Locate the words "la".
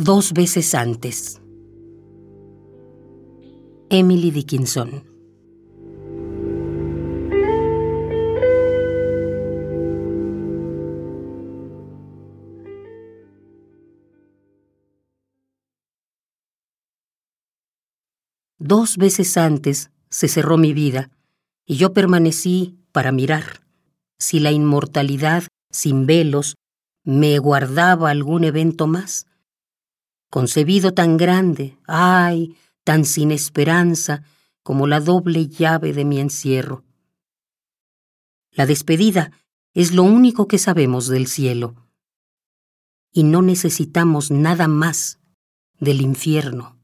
24.38-24.52, 34.86-35.00, 38.50-38.66